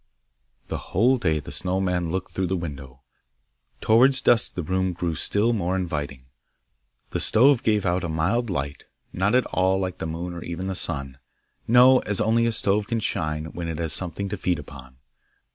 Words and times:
The 0.67 0.77
whole 0.89 1.17
day 1.17 1.39
the 1.39 1.51
Snow 1.51 1.79
man 1.79 2.09
looked 2.09 2.31
through 2.33 2.47
the 2.47 2.57
window; 2.57 3.03
towards 3.81 4.19
dusk 4.19 4.55
the 4.55 4.63
room 4.63 4.93
grew 4.93 5.13
still 5.13 5.53
more 5.53 5.75
inviting; 5.75 6.23
the 7.11 7.19
stove 7.19 7.61
gave 7.61 7.85
out 7.85 8.03
a 8.03 8.09
mild 8.09 8.49
light, 8.49 8.85
not 9.13 9.35
at 9.35 9.45
all 9.45 9.79
like 9.79 9.99
the 9.99 10.07
moon 10.07 10.33
or 10.33 10.41
even 10.43 10.65
the 10.65 10.73
sun; 10.73 11.19
no, 11.67 11.99
as 11.99 12.19
only 12.19 12.47
a 12.47 12.51
stove 12.51 12.87
can 12.87 12.99
shine, 12.99 13.51
when 13.53 13.67
it 13.67 13.77
has 13.77 13.93
something 13.93 14.27
to 14.29 14.37
feed 14.37 14.57
upon. 14.57 14.97